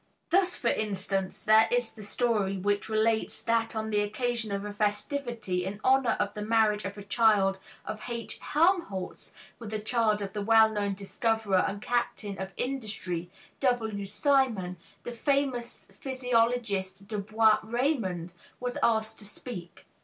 Thus, 0.31 0.55
for 0.55 0.69
instance, 0.69 1.43
there 1.43 1.67
is 1.71 1.93
the 1.93 2.01
story 2.01 2.57
which 2.57 2.89
relates 2.89 3.39
that 3.43 3.75
on 3.75 3.91
the 3.91 4.01
occasion 4.01 4.51
of 4.51 4.65
a 4.65 4.73
festivity 4.73 5.63
in 5.63 5.79
honor 5.83 6.17
of 6.19 6.33
the 6.33 6.41
marriage 6.41 6.85
of 6.85 6.97
a 6.97 7.03
child 7.03 7.59
of 7.85 8.01
H. 8.09 8.39
Helmholtz 8.39 9.31
with 9.59 9.71
a 9.75 9.79
child 9.79 10.23
of 10.23 10.33
the 10.33 10.41
well 10.41 10.69
known 10.69 10.95
discoverer 10.95 11.63
and 11.67 11.83
captain 11.83 12.39
of 12.39 12.51
industry, 12.57 13.29
W. 13.59 14.07
Siemon, 14.07 14.77
the 15.03 15.11
famous 15.11 15.87
physiologist 15.99 17.07
Dubois 17.07 17.59
Reymond 17.61 18.33
was 18.59 18.79
asked 18.81 19.19
to 19.19 19.25
speak. 19.25 19.85